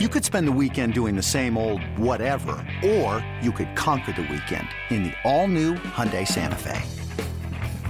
[0.00, 4.22] You could spend the weekend doing the same old whatever, or you could conquer the
[4.22, 6.82] weekend in the all-new Hyundai Santa Fe.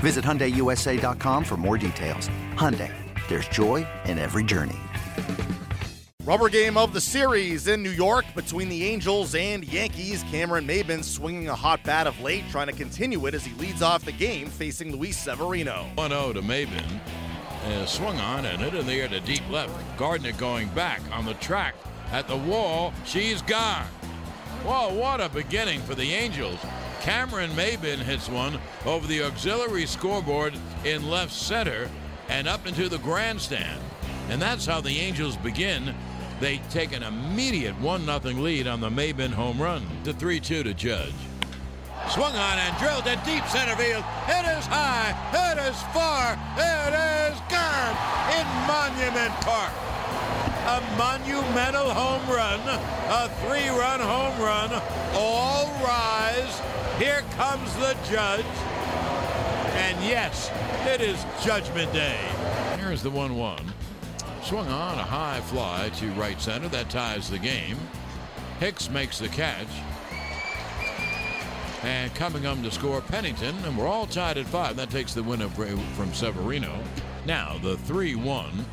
[0.00, 2.28] Visit HyundaiUSA.com for more details.
[2.52, 2.92] Hyundai,
[3.28, 4.76] there's joy in every journey.
[6.26, 10.22] Rubber game of the series in New York between the Angels and Yankees.
[10.24, 13.80] Cameron Maybin swinging a hot bat of late, trying to continue it as he leads
[13.80, 15.86] off the game facing Luis Severino.
[15.94, 17.00] 1 0 to Maybin.
[17.64, 19.72] Uh, swung on and hit in the air to deep left.
[19.96, 21.74] Gardner going back on the track
[22.12, 22.92] at the wall.
[23.04, 23.86] She's gone.
[24.64, 26.58] Well, what a beginning for the Angels.
[27.00, 31.88] Cameron Maybin hits one over the auxiliary scoreboard in left center
[32.28, 33.80] and up into the grandstand.
[34.28, 35.94] And that's how the Angels begin.
[36.40, 40.64] They take an immediate 1 0 lead on the Maybin home run to 3 2
[40.64, 41.14] to Judge.
[42.10, 44.04] Swung on and drilled to deep center field.
[44.28, 45.14] It is high.
[45.32, 46.34] It is far.
[46.56, 46.92] It
[47.30, 47.96] is gone
[48.34, 49.95] in Monument Park.
[50.66, 54.82] A monumental home run, a three run home run.
[55.14, 56.60] All rise.
[56.98, 58.44] Here comes the judge.
[59.76, 60.50] And yes,
[60.84, 62.18] it is Judgment Day.
[62.80, 63.72] Here's the 1 1.
[64.42, 66.66] Swung on a high fly to right center.
[66.66, 67.78] That ties the game.
[68.58, 69.68] Hicks makes the catch.
[71.84, 74.74] And coming up to score Pennington, and we're all tied at five.
[74.74, 76.82] That takes the win away from Severino.
[77.24, 78.66] Now the 3 1.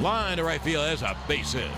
[0.00, 1.70] Line to right field as a base hit.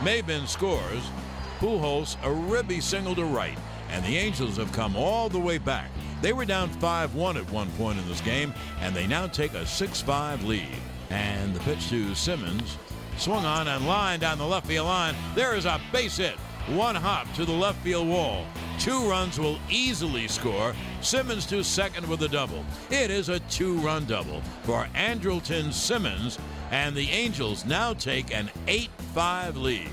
[0.00, 1.10] Maybin scores.
[1.58, 3.58] Pujols a ribby single to right.
[3.90, 5.90] And the Angels have come all the way back.
[6.22, 9.52] They were down 5 1 at one point in this game, and they now take
[9.52, 10.68] a 6 5 lead.
[11.10, 12.78] And the pitch to Simmons.
[13.18, 15.14] Swung on and line down the left field line.
[15.34, 16.36] There is a base hit.
[16.68, 18.46] One hop to the left field wall.
[18.78, 20.74] Two runs will easily score.
[21.00, 22.64] Simmons to second with a double.
[22.90, 26.38] It is a two run double for Andrelton Simmons,
[26.70, 29.88] and the Angels now take an 8 5 lead.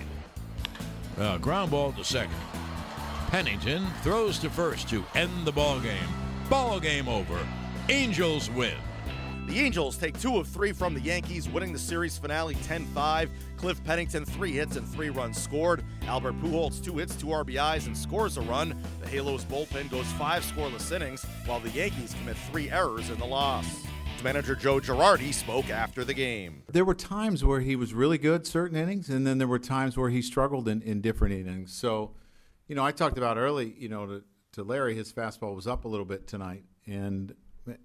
[1.17, 2.35] Uh, ground ball to second.
[3.27, 6.09] Pennington throws to first to end the ball game.
[6.49, 7.39] Ball game over.
[7.89, 8.75] Angels win.
[9.47, 13.29] The Angels take two of three from the Yankees, winning the series finale 10 5.
[13.57, 15.83] Cliff Pennington, three hits and three runs scored.
[16.07, 18.75] Albert Pujols, two hits, two RBIs, and scores a run.
[19.01, 23.25] The Halos bullpen goes five scoreless innings, while the Yankees commit three errors in the
[23.25, 23.67] loss.
[24.23, 26.63] Manager Joe Girardi spoke after the game.
[26.71, 29.95] There were times where he was really good certain innings, and then there were times
[29.95, 31.71] where he struggled in, in different innings.
[31.71, 32.15] So,
[32.67, 34.23] you know, I talked about early, you know, to,
[34.53, 37.35] to Larry, his fastball was up a little bit tonight, and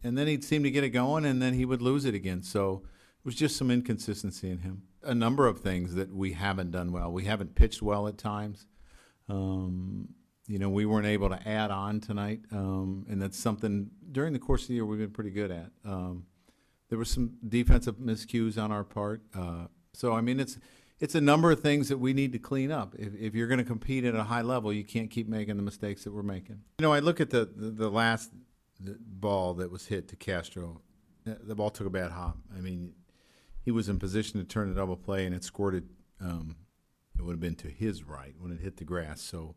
[0.03, 2.43] and then he'd seem to get it going, and then he would lose it again.
[2.43, 4.83] So it was just some inconsistency in him.
[5.03, 7.11] A number of things that we haven't done well.
[7.11, 8.67] We haven't pitched well at times.
[9.29, 10.09] Um,
[10.47, 14.39] you know, we weren't able to add on tonight, um, and that's something during the
[14.39, 15.71] course of the year we've been pretty good at.
[15.85, 16.25] Um,
[16.89, 19.23] there were some defensive miscues on our part.
[19.35, 20.59] Uh, so I mean, it's
[20.99, 22.95] it's a number of things that we need to clean up.
[22.99, 25.63] If, if you're going to compete at a high level, you can't keep making the
[25.63, 26.61] mistakes that we're making.
[26.79, 28.31] You know, I look at the the, the last
[28.81, 30.81] ball that was hit to Castro.
[31.25, 32.39] The ball took a bad hop.
[32.57, 32.95] I mean,
[33.63, 35.89] he was in position to turn a double play, and it squirted.
[36.21, 36.57] Um,
[37.19, 39.21] it would have been to his right when it hit the grass.
[39.21, 39.55] So,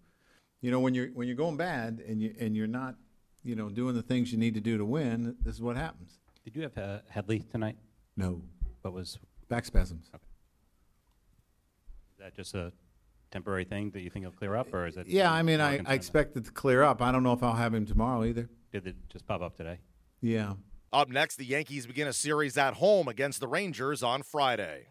[0.62, 2.96] you know, when you're when you're going bad and you and you're not,
[3.44, 6.20] you know, doing the things you need to do to win, this is what happens.
[6.44, 7.78] Did you have uh, Headley tonight?
[8.18, 8.42] No.
[8.82, 9.18] What was
[9.48, 10.10] back spasms?
[10.14, 10.24] Okay.
[12.12, 12.74] Is that just a
[13.32, 15.08] temporary thing that you think will clear up, or is it?
[15.08, 17.02] Yeah, I mean, I, I expect it to clear up.
[17.02, 18.50] I don't know if I'll have him tomorrow either.
[18.74, 19.78] Did it just pop up today?
[20.20, 20.54] Yeah.
[20.92, 24.88] Up next, the Yankees begin a series at home against the Rangers on Friday.